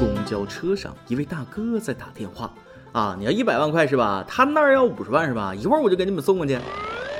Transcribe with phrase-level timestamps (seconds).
[0.00, 2.50] 公交车上，一位大哥在打电话
[2.92, 4.24] 啊，你要一百万块是吧？
[4.26, 5.54] 他那儿要五十万是吧？
[5.54, 6.58] 一会儿我就给你们送过去。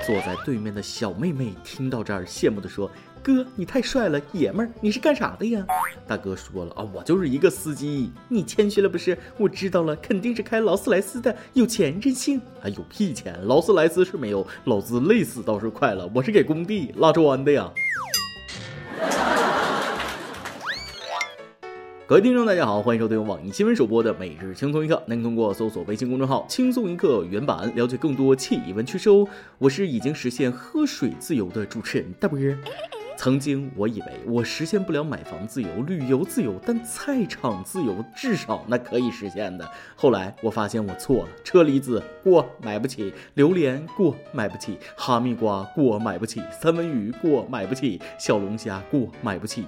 [0.07, 2.91] 坐在对面的小妹妹听到这儿，羡慕地说
[3.23, 5.63] ：“哥，你太帅了，爷们儿，你是干啥的呀？”
[6.09, 8.11] 大哥说了啊，我就是一个司机。
[8.29, 9.17] 你谦虚了不是？
[9.37, 12.41] 我知道了，肯定是开劳斯莱斯的，有钱任性。
[12.63, 13.39] 还有屁钱？
[13.47, 17.71] 劳斯莱斯是没有，老子累死倒是快了，我是给工地拉砖的呀。
[22.11, 25.01] 各位听众，大家好，欢迎收听网易新闻首播的每日轻松一刻。
[25.07, 29.25] 您通过搜索微信公众号“轻松一刻”原版了解更多气温趋势哦。
[29.59, 32.59] 我是已经实现喝水自由的主持人大波儿。
[33.17, 39.71] 曾经我以为我实现不了买房自由、旅游自由，但菜场自由至少那可以实现的。
[39.95, 49.65] 后来我发现我错了，车厘子过买不起，榴莲过买不起，哈密瓜过买不起，三文鱼过买不起，小龙虾过买不起。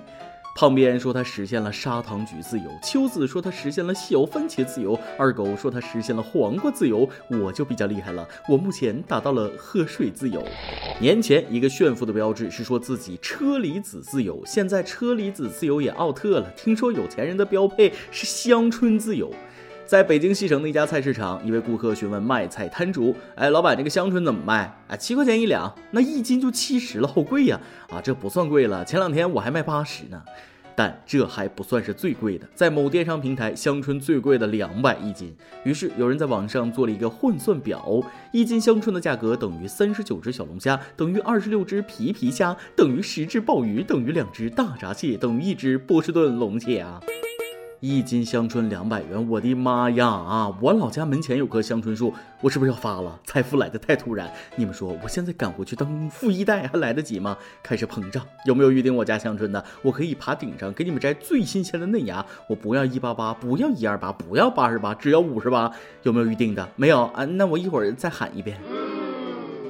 [0.54, 10.44] 旁边说他实现了砂糖橘自由，秋子说他实现了小番茄自由，二狗说他实现了黄瓜自由，我就比较厉害了，我目前达到了喝水自由。
[11.00, 16.50] 年前一个炫富的标志是说自己车厘子自由，现在车厘子自由也奥特了。
[16.54, 19.32] 听说有钱人的标配是香椿自由。
[19.84, 24.74] 在北京西城的一家菜市场，一位顾客询问卖菜摊主：“哎，老板，这个香椿怎么卖？
[24.88, 27.60] 啊，七块钱一两，那一斤就七十了，好贵呀！
[27.90, 30.22] 啊，这不算贵了，前两天我还卖八十呢。
[30.74, 35.34] 但这还不算是最贵的，在某电商平台，香椿最贵的两百一斤。
[35.64, 38.00] 于是有人在网上做了一个换算表：
[38.32, 47.00] 一斤香椿的价格等于三十九只小龙虾，等于二十六只皮皮虾，等于十只鲍鱼，等于两只大闸蟹，等于一只波士顿龙虾！
[47.84, 50.56] 一斤香椿两百元，我的妈呀啊！
[50.60, 53.18] 我老家门前有棵香椿树，我是不是要发了？
[53.26, 57.36] 财富来的太突然，你们说我现在赶回去当富一代还来得及吗？
[57.60, 59.64] 开始膨胀，有没有预定我家香椿的？
[59.82, 65.68] 我可以爬顶上给你们摘最新鲜的嫩芽，我不要一八八，不要一二八，不要八十八，只要五十八，
[66.04, 66.68] 有没有预定的？
[66.76, 68.56] 没有啊，那我一会儿再喊一遍。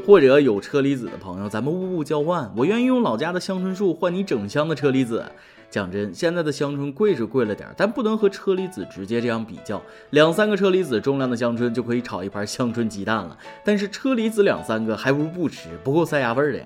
[0.05, 5.25] 或者有车厘子的朋友，咱们物物交换，我愿意用老家的香椿树换你整箱的车厘子。
[5.71, 9.81] 讲真，现在的香椿贵是贵了点，但不能和车厘子直接这样比较。
[10.11, 16.65] 两三个车厘子重量的香椿就可以炒一盘香椿鸡蛋了，但是车厘子两三个还不如不吃，不够塞牙缝的呀。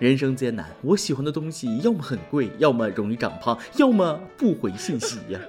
[0.00, 5.40] 人生艰难，我喜欢的东西要么很贵，要么容易长胖，要么不回信息呀。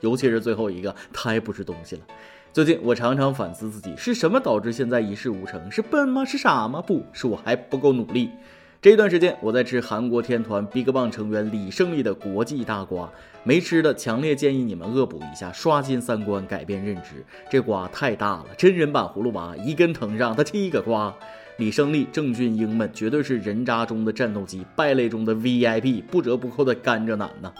[0.00, 2.02] 尤其是最后一个，太不是东西了。
[2.56, 5.70] 最近我常常反思自己，是什么导致现在一事无成？
[5.70, 6.24] 是笨吗？
[6.24, 6.80] 是傻吗？
[6.80, 8.30] 不是我还不够努力。
[8.80, 13.12] 这段时间我在吃韩国天团 BigBang 成员李胜利的国际大瓜，
[13.44, 17.22] 没吃的强烈建议你们恶补一下，刷新三观，改变认知。
[17.50, 21.14] 这瓜太大了，真人版葫芦娃，一根藤上它七个瓜。
[21.58, 27.52] 李胜利、郑俊英们绝对是人渣中的战斗机，败类中的 VIP，不折不扣的甘蔗男呐。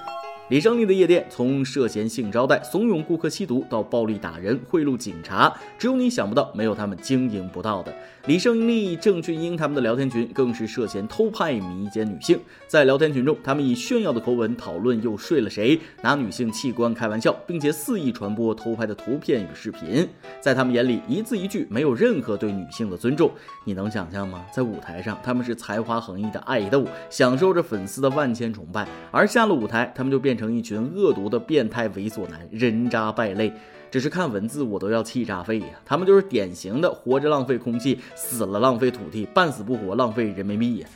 [0.48, 7.92] 李胜利的夜店，从涉嫌性招待、怂恿顾客吸毒到暴力打人、贿赂警察，只有你想不到，没有他们经营不到的。
[8.26, 20.08] 李胜利、郑俊英他们的聊天群更是涉嫌偷拍迷奸女性，在聊天群中，他们以炫耀的口吻讨论又睡了谁，拿女性器官开玩笑，并且肆意传播偷拍的图片与视频。
[20.40, 23.30] 在他们眼里，一字一句没有任何对女性的尊重。
[23.64, 24.44] 你能想象吗？
[24.52, 30.36] 在舞台上，他们是才华横溢的爱豆，享受着粉丝的万千崇拜，而下了舞台，他们就变。
[30.36, 33.50] 成一群恶毒的变态猥琐男，人渣败类。
[33.96, 35.68] 只是看文字我都要气炸肺呀！
[35.82, 40.88] 他们就是典型的活着浪费空气，死了浪费土地，半死不活浪费人民币呀！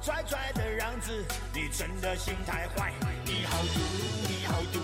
[0.00, 1.12] 拽拽的样子，
[1.54, 2.92] 你真的心太坏，
[3.24, 3.62] 你好
[4.72, 4.80] 毒，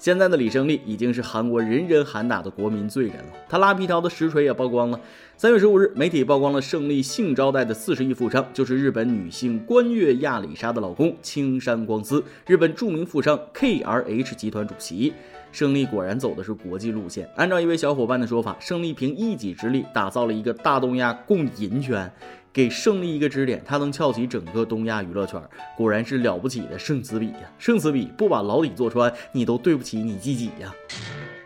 [0.00, 4.98] 现在的李胜利已经是韩国人人喊打的国民罪人了，他拉皮条的实锤也曝光了。
[5.36, 15.12] 三月十五日，媒体曝光了胜利性招待的四十亿富商，就是日本女性关月亚里沙的老公青山光司，日本著名富商 KRH 集团主席。
[15.52, 17.28] 胜利果然走的是国际路线。
[17.34, 22.10] 按照一位小伙伴的说法，胜利凭一己之力打造了一个大东亚共赢圈。
[22.52, 25.40] 给胜利一个支点，他能撬起整个东亚娱乐圈，
[25.76, 27.50] 果然是了不起的圣子比呀！
[27.58, 30.74] 圣子比不把牢底坐穿，你都对不起你自己呀！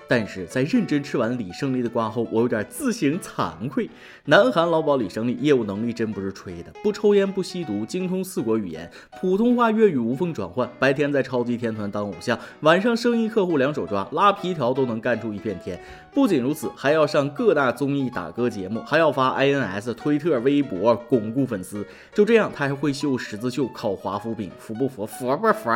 [0.06, 3.88] 但是在认真吃完李胜利的瓜后，我有点自行惭愧。
[4.26, 10.70] 南韩老鸨李胜利业务能力真不是吹的，不抽烟不吸毒，精通四国语言，普通话粤语无缝转换。
[10.78, 15.82] 白天在超级天团当偶像，晚上生意客户两手抓，拉皮条都能干出一片天。
[16.14, 21.84] 不仅如此，还要上各大综艺打歌节目，还要发 INS、推特、微博巩固粉丝。
[22.14, 25.04] 就这样，他还会绣十字绣，烤华夫饼，服不服？
[25.04, 25.70] 服不服？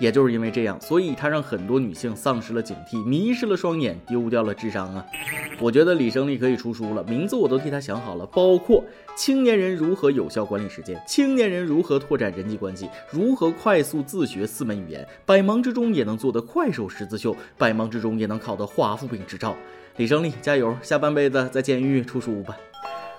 [0.00, 3.54] 也就是因为这样，所以他让很多女性丧失了警惕，迷失了。
[3.56, 5.04] 双眼，丢掉了智商啊！
[5.60, 8.82] 我觉得李胜利可以出书了，名字我都替他想好了，包括
[9.16, 19.52] 《青年人如何有效管理时间》《青年人如何拓展人际关系》《如何快速自学四门语言》《百忙之中也能做的快手十字绣》《百忙之中也能考的华夫饼执照》。
[19.98, 20.76] 李胜利，加油！
[20.82, 22.56] 下半辈子在监狱出书吧。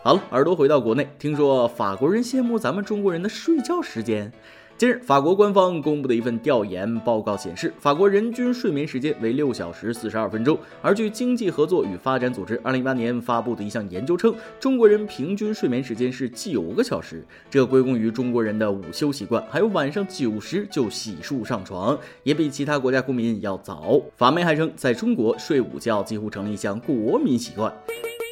[0.03, 4.29] 好了，耳朵回到国内，听说法国人羡慕咱们中国人的睡觉时间。
[4.77, 10.59] 近日，法国官方公布的一份调研报告显示，法国人均睡眠时间为六小时四十二分钟。
[10.81, 24.01] 而据经济合作与发展组织二零一八年发布的一项研究称，中国人平均睡眠时间是九个小时，这归功于中国人的午休习惯，还有晚上九时就洗漱上床，也比其他国家公民要早。
[24.17, 27.73] 法媒还称，在中国睡午觉几乎成了一项国民习惯。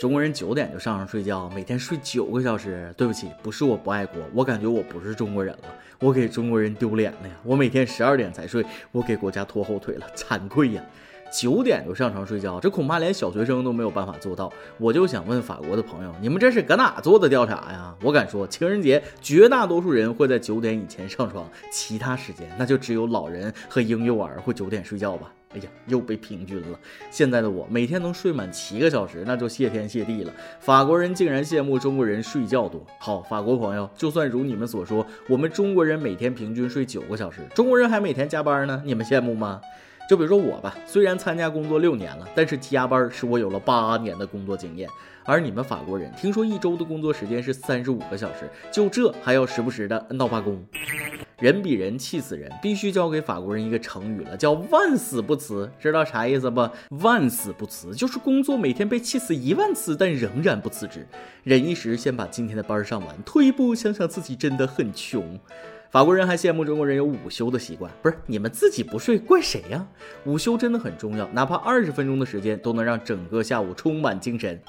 [0.04, 2.94] 中国人九点就上床睡觉，每天睡九个小时。
[2.98, 5.64] 对不起，不是我不爱国，我感觉我不是中国人了，
[5.98, 7.34] 我给中国人丢脸了呀！
[7.42, 10.84] 我每天十二点才睡，我给国家拖后腿了，惭愧呀！
[11.34, 14.54] 九点就上床睡觉，这恐怕连小学生都没有办法做到。
[14.78, 17.96] 我就想问法国的朋友，你们这是搁哪做的调查呀？
[18.04, 25.34] 我敢说，情人节绝大多数人会在九点以前上床，其他时间那就只有老人和婴幼儿会九点睡觉吧。
[25.56, 26.80] 哎呀，又被平均了。
[27.10, 30.32] 现在的我每天能睡满七个小时，那就谢天谢地了。
[30.60, 32.84] 法国人竟然羡慕中国人睡觉多。
[33.00, 39.62] 好，法国朋友，就算如你们所说，我们中国人每天平均睡九个小时，中国人还每天加班呢，你们羡慕吗？
[40.10, 44.90] 就比如说我吧，虽然参加工作六年了，但是加班使我有了八年的工作经验。
[45.26, 50.62] 而你们法国人，听说一周的工作时间是三十五个小时，就这还要时不时的闹罢工。
[51.40, 55.70] 人比人气死人，必须教给法国人一个成语了，叫万死不辞。
[55.80, 56.70] 知道啥意思不？
[57.02, 61.08] 万死不辞就是工作每天被气死一万次，但仍然不辞职，
[61.44, 63.24] 忍一时，先把今天的班上完。
[63.24, 65.40] 退一步想想自己真的很穷。
[65.94, 69.86] 法国人还羡慕中国人有午休的习惯，不是你们自己不睡，怪谁呀？
[70.26, 74.60] 午休真的很重要，哪怕二十分钟的时间都能让整个下午充满精神。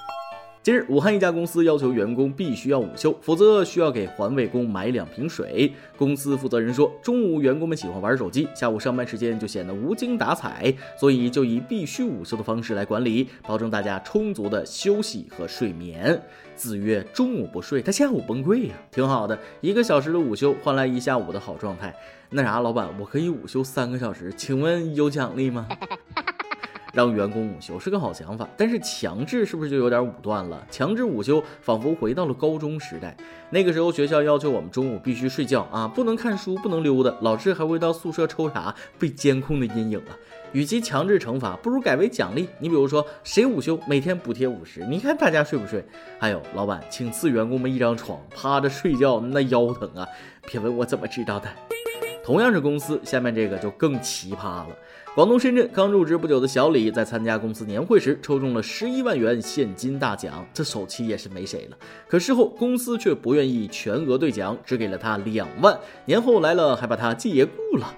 [0.65, 5.71] 近日，武汉一家公司要求员工必须要午休，否则需要给环卫工买两瓶水。
[5.95, 16.19] 公司负责人说，中午员工们喜欢玩手机，下午上班时间就显得无精打采，所以就以必须午休的方式来管理，保证大家充足的休息和睡眠。
[16.57, 18.75] 子曰：中午不睡，他下午崩溃呀。
[18.91, 21.95] 挺好的，一个小时的午休换来一下午的好状态。
[22.31, 25.69] 那啥，老板，我可以午休三个小时，请问有奖励吗？
[26.95, 30.65] 让员工午休是个好想法，但是强制是不是就有点武断了？
[30.71, 33.17] 强制午休仿佛回到了高中时代，
[33.51, 40.17] 那个时候学校要求我们中午必须睡觉啊，不能看书，不能溜达，老师还会到宿舍抽查，被监控的阴影啊。
[40.53, 42.49] 与其强制惩罚，不如改为奖励。
[42.61, 45.85] 你比如说，谁午休每天补贴五十，你看大家睡不睡？
[46.17, 50.07] 还有，老板请赐员工们一张床，趴着睡觉那腰疼啊！
[50.47, 51.49] 别问我怎么知道的。
[52.25, 54.69] 同样是公司，下面这个就更奇葩了。
[55.15, 61.77] 广东深圳刚入职不久的小李，在参加公司年会时抽中了十一万元现金大奖，这手气也是没谁了。
[62.09, 65.79] 可事后公司却不愿意全额兑奖，只给了他两万。
[66.07, 67.95] 年后来了，还把他解雇了，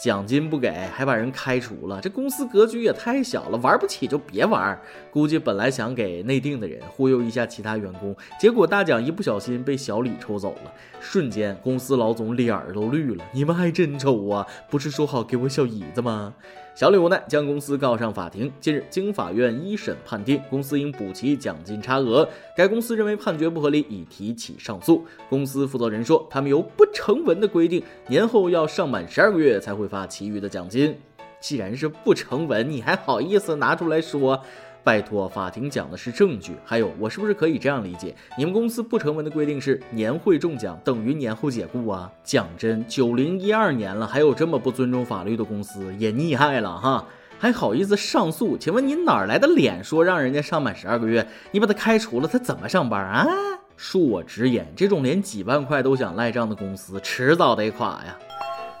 [0.00, 2.00] 奖金不给，还把人开除了。
[2.00, 4.78] 这公司格局也太小了，玩不起就别玩。
[5.10, 13.24] 估计本来想给内定的人忽悠一下其他员工，结果大奖一不小心被小李抽走了，瞬间公司老总脸儿都绿了。
[13.32, 14.46] 你们还真抽啊？
[14.70, 16.34] 不是说好给我小姨子吗？
[16.74, 18.52] 小李无奈将公司告上法庭。
[18.60, 22.28] 近日，经法院一审判定，公司应补齐奖金差额。
[22.54, 25.02] 该公司认为判决不合理，已提起上诉。
[25.30, 30.98] 公司负责人说，他们有不成文的规定，年后要上满十二个月才会发其余的奖金。
[31.40, 34.42] 既然是不成文，你还好意思拿出来说？
[34.82, 36.54] 拜托，法庭讲的是证据。
[36.64, 38.14] 还有，我是不是可以这样理解？
[38.38, 42.10] 你们公司不成文的规定是年会中奖等于年后解雇啊？
[42.22, 47.04] 讲真，九零一二年了，还有这么不尊重法律的公司，也厉害了哈！
[47.38, 48.56] 还好意思上诉？
[48.56, 51.26] 请问你哪来的脸说让人家上满十二个月？
[51.50, 53.26] 你把他开除了，他怎么上班啊？
[53.76, 58.16] 恕我直言，这种连几万块都想赖账的公司，迟早得垮呀！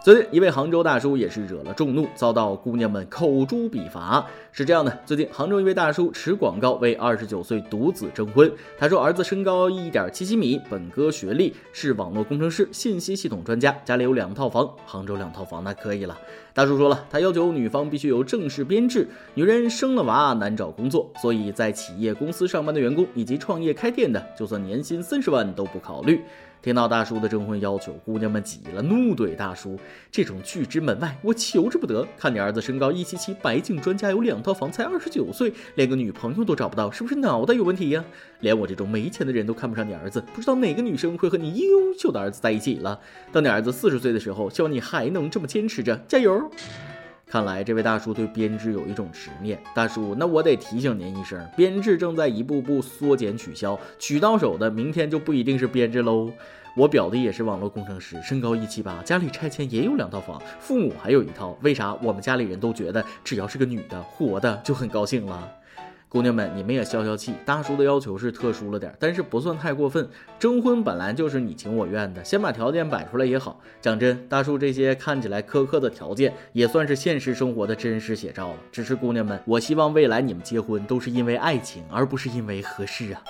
[0.06, 4.24] 最近，一位杭州大叔也是惹了众怒，遭到姑娘们口诛笔伐。
[4.52, 8.48] 是这样的，最近杭州一位大叔持广告为二十九岁独子征婚。
[8.78, 16.16] 他说，儿子身高一点七七米，本科学历，是网络工程师、信息系统专家，家里有两套房，杭州两套房那可以了。
[16.56, 26.22] 大叔说了，他要求女方必须有正式编制，女人生了娃难找工作，所以在企业公司上班的员工以及创业开店的，就算年薪三十万都不考虑。
[26.62, 29.78] 听到大叔的征婚要求，姑娘们急了，怒怼大叔
[30.10, 32.04] ：“这种拒之门外，我求之不得。
[32.18, 38.04] 看你儿子身高一七七，白净专家有两套房，才二十九岁，连个女朋友都找不到，是不是脑袋有问题呀？
[38.40, 42.98] 连我这种没钱的人都看不上你儿子，不知道哪个女生会和你优秀的儿子在一起了。
[43.30, 46.45] 等你儿子四十岁的时候，希望你还能这么坚持着，加油！”
[47.28, 49.60] 看来这位大叔对编制有一种执念。
[49.74, 56.30] 大叔，那我得提醒您一声，编制正在一步步缩减取消，取到手的明天就不一定是编制喽。
[56.76, 61.58] 我表弟也是网络工程师，身高一七八，家里拆迁也有两套房，父母还有一套。
[61.62, 65.50] 为啥我们家里人都觉得只要是个女的活的就很高兴了？
[66.08, 67.34] 姑娘们，你们也消消气。
[67.44, 70.08] 大叔的要求是特殊了点，但是不算太过分。
[70.38, 73.60] 征婚本来就是你情我愿的，先把条件摆出来也好。
[73.80, 78.56] 讲真，大叔这些看起来苛刻的条件，也算是现实生活的真实写照了。
[78.70, 83.20] 只是姑娘们，我希望未来你们结婚都是因为爱情，而不是因为合适啊。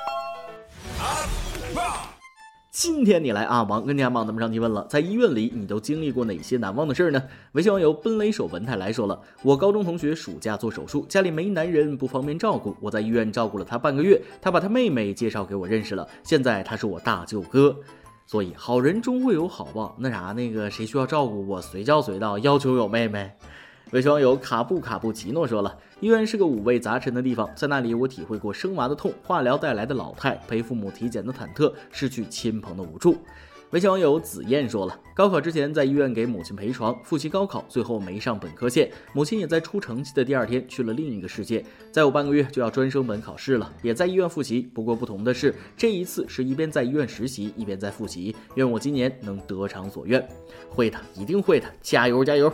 [2.78, 7.22] 今天你来啊，王跟家帮咱们上提问了，在医院里你都经历过哪些难忘的事儿呢？
[7.52, 17.74] 微信网友奔雷手文泰来说了，我高中同学暑假做手术，家里没男人不方便照顾，我在医院照顾了他半个月，他把他妹妹介绍给我认识了，现在他是我大舅哥。
[18.26, 23.32] 所以好人终会有好报，那啥那个谁需要照顾我随叫随到，要求有妹妹。
[23.92, 33.16] 微信网友卡布卡布奇诺说了，医院是个五味杂陈的地方，在那里我体会过生娃的痛、化疗带来的老态、陪父母体检的忐忑、失去亲朋的无助。
[33.70, 41.64] 微信网友紫燕说了，高考之前在医院给母亲陪床复习高考，最后没上本科线，母亲也在出成绩的第二天去了另一个世界。
[41.92, 48.34] 再有半个月就要专升本考试了，也在医院复习，不过不同的是，这一次是一边在医院实习一边在复习。
[48.56, 50.26] 愿我今年能得偿所愿，
[50.68, 52.52] 会的，一定会的，加油加油！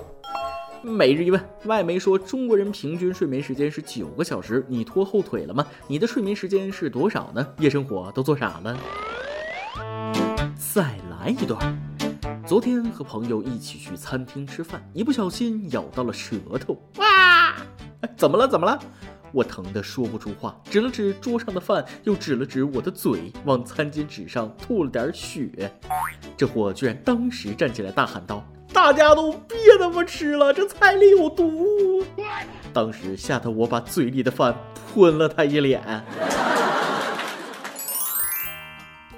[0.85, 5.65] 每日一问，外媒说中国人平均睡眠时间是九个小时，你拖后腿了吗？
[5.87, 7.47] 你的睡眠时间是多少呢？
[7.59, 8.77] 夜生活都做啥了？
[10.57, 11.79] 再来一段。
[12.45, 16.77] 昨天和朋友一起去餐厅吃饭，一不小心咬到了舌头。
[16.97, 17.55] 哇！
[18.17, 18.49] 怎么了？
[18.49, 18.77] 怎么了？
[19.31, 25.73] 我疼得说不出话，指了指桌上的饭，又指了指我的嘴，往餐巾纸上吐了点血。
[26.37, 28.45] 这货居然当时站起来大喊道。
[28.83, 32.05] 大家都别他妈吃了，这菜里有毒！
[32.73, 34.53] 当时吓得我把嘴里的饭
[34.93, 35.81] 喷了他一脸。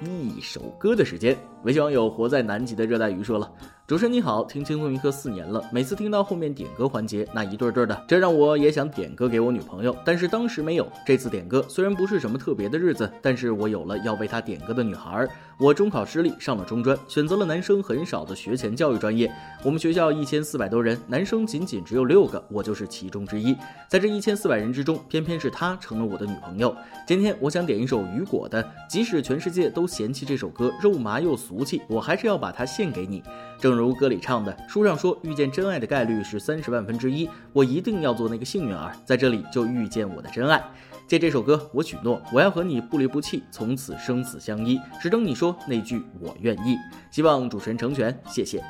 [0.05, 3.51] 一首歌的时间，微信网友活在南极的热带鱼说了。
[3.87, 10.87] 主持人你好，听轻松一刻四年了，每次听到后面点歌环节那一对对的，这让我也想点歌给我女朋友，但是当时没有。
[11.05, 15.27] 这次点歌虽然不是什么特别的日子，但是我有了要为她点歌的女孩。
[15.57, 19.31] 我中考失利，上了中专，选择了男生很少的学前教育专业。
[19.63, 23.55] 我们学校一千四百多人，男生仅仅只有六个，我就是其中之一。
[23.87, 26.75] 在这一千四百人之中，偏偏是她成了我的女朋友。
[27.07, 33.23] 今天我想点一首雨果的，即使全世界都嫌弃这首歌肉麻又俗气，我还是要把它献给你。
[33.59, 40.61] 正如歌里唱的，书上说遇见真爱的概率是三十万分之一，我一定要做那个幸运儿，在这里就遇见我的真爱。
[41.07, 46.75] 借这首歌，我许诺我要和你不离不弃，从此生死相依，只等你说那句我愿意。
[47.11, 48.63] 希望主持人成全，谢谢，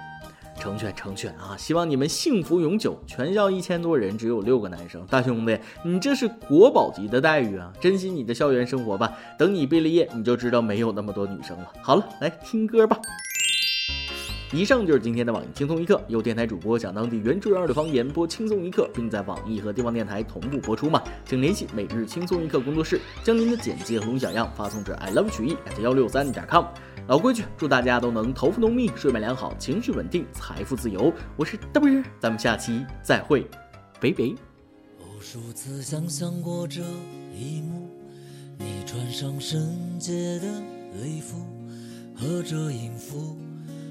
[0.66, 1.56] 成全成全啊！
[1.60, 3.00] 希望你们幸福永久。
[3.06, 7.72] 全校一千多人，只有六个男生，大兄弟，你这是国宝级的待遇啊！
[7.80, 11.72] 珍惜你的校园生活吧，等你毕了业，你就知道没有那么多女生了。
[11.84, 13.00] 好了，来听歌吧。
[14.52, 21.00] 以上就是今天的网易轻松一刻，由电台主播讲当地原汁原味的方言播轻松一刻，并在网易和地方电台同步播出吗？
[21.26, 26.66] 请联系每日轻松一刻工作室，将您的简介和录小样发送至 i love 曲艺 at 幺六三点 com。
[27.08, 31.14] 老规矩，祝大家都能头发浓密、睡眠良好、情绪稳定、财富自由。
[31.38, 33.48] 我是 W，咱们下期再会，
[34.02, 34.24] 拜拜。
[35.00, 36.82] 无数次想象过这
[37.32, 37.92] 一幕，
[38.58, 40.48] 你穿上圣洁的
[41.04, 41.38] 礼服，
[42.16, 43.38] 和着音符。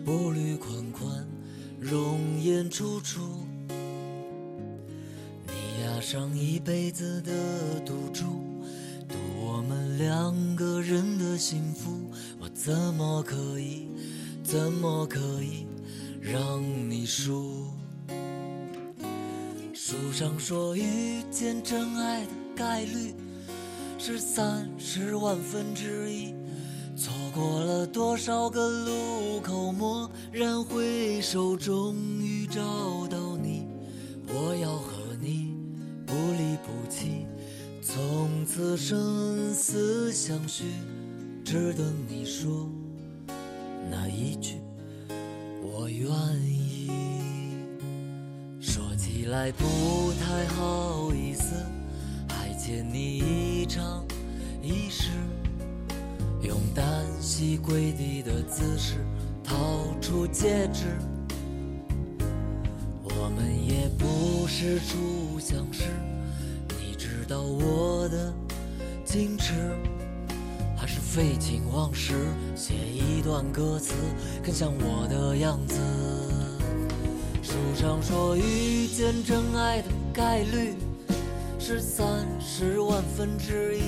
[0.05, 1.09] 步履款款，
[1.81, 3.21] 容颜楚楚。
[5.47, 7.31] 你押上一辈子的
[7.87, 8.25] 赌注，
[9.09, 12.13] 赌我们两个人的幸福。
[12.55, 13.89] 怎么可以，
[14.45, 15.67] 怎么可以
[16.21, 17.67] 让你输？
[19.75, 23.13] 书上说遇见真爱的概率
[23.99, 26.33] 是三十万分之一。
[26.97, 32.63] 错过了多少个路口，蓦然回首，终于找
[33.09, 33.67] 到你。
[34.29, 35.53] 我要和你
[36.07, 37.27] 不离不弃，
[37.83, 40.65] 从此生死相许，
[41.45, 42.67] 值得你说
[43.91, 44.55] 那一句
[45.63, 46.11] 我愿
[46.43, 46.91] 意。
[48.61, 49.65] 说起来不
[50.19, 51.55] 太好意思，
[52.27, 54.03] 还欠你一场
[54.63, 55.11] 仪式。
[56.41, 58.97] 用单膝跪地的姿势
[59.43, 59.55] 掏
[60.01, 60.87] 出戒指，
[63.03, 65.85] 我们也不是初相识，
[66.71, 68.33] 你知道我的
[69.07, 69.53] 矜持，
[70.85, 72.13] 还是废寝忘食
[72.55, 73.95] 写一段歌词，
[74.45, 75.81] 更像我的样子。
[77.43, 80.75] 书上说遇见真爱的概率
[81.59, 83.81] 是三十万分之一，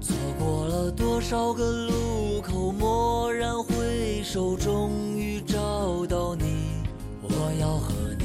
[0.00, 6.80] 错过了多少个路口，蓦然回首，终于找到你。
[7.20, 8.24] 我要和你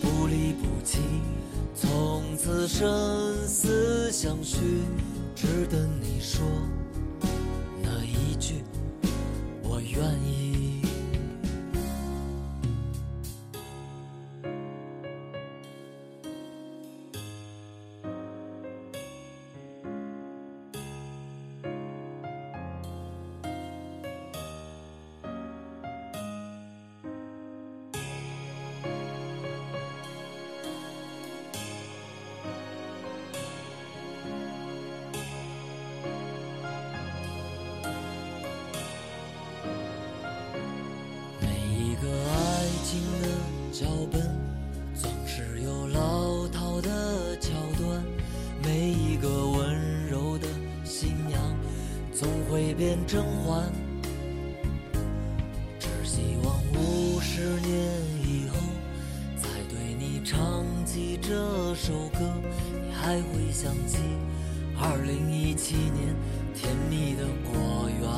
[0.00, 1.00] 不离不弃，
[1.74, 4.56] 从此生死相许，
[5.34, 6.40] 只等你说
[9.98, 10.37] 愿意。
[52.78, 53.70] 总会变甄嬛。
[55.80, 57.74] 只希望五十年
[58.22, 58.56] 以后，
[59.36, 62.20] 再对你唱起这首歌，
[62.72, 63.98] 你还会想起
[64.80, 66.14] 二零一七年
[66.54, 68.08] 甜蜜的果园。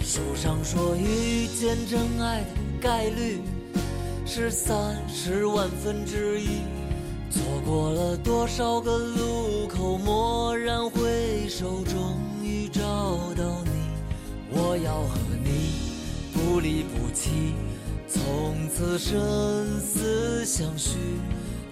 [0.00, 2.46] 书上说遇见真爱的
[2.80, 3.40] 概率
[4.24, 6.62] 是三十万分之一，
[7.30, 12.16] 错过了多少个路口，蓦然回首，中
[12.80, 12.86] 找
[13.36, 13.70] 到你。
[14.50, 15.92] 我要和你
[16.32, 17.52] 不离不弃，
[18.08, 20.96] 从此生死相许，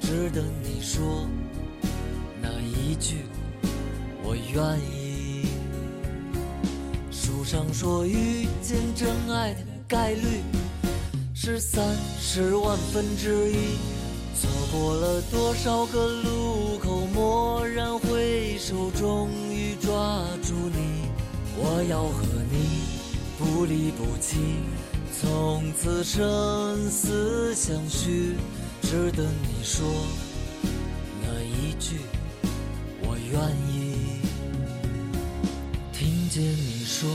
[0.03, 1.27] 只等你说
[2.43, 3.25] 那一句
[4.23, 5.47] 我愿意。
[7.11, 10.43] 书上说遇见真爱的概率
[11.35, 11.83] 是三
[12.21, 13.79] 十万分之一，
[14.39, 20.88] 错过了多少个路口，蓦然回首，终于抓住你。
[21.61, 22.83] 我要和你
[23.37, 24.39] 不离不弃，
[25.21, 28.37] 从此生死相许，
[28.83, 29.87] 只等你说
[31.23, 31.99] 那一句
[33.03, 33.41] 我愿
[33.73, 34.21] 意。
[35.93, 37.11] 听见你说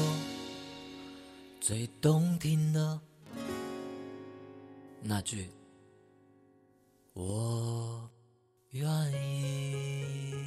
[1.62, 3.00] 最动听的
[5.02, 5.48] 那句
[7.14, 8.10] 我
[8.72, 10.46] 愿意。